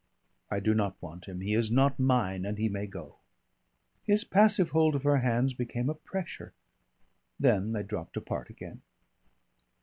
I 0.49 0.59
do 0.59 0.73
not 0.73 0.99
want 0.99 1.25
him. 1.25 1.41
He 1.41 1.53
is 1.53 1.71
not 1.71 1.99
mine 1.99 2.43
and 2.43 2.57
he 2.57 2.67
may 2.69 2.87
go." 2.87 3.17
His 4.01 4.23
passive 4.23 4.71
hold 4.71 4.95
of 4.95 5.03
her 5.03 5.17
hands 5.17 5.53
became 5.53 5.91
a 5.91 5.93
pressure. 5.93 6.53
Then 7.39 7.73
they 7.73 7.83
dropped 7.83 8.17
apart 8.17 8.49
again. 8.49 8.81